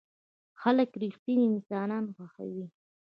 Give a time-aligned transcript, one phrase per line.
[0.61, 2.65] خلک رښتيني انسانان خوښوي.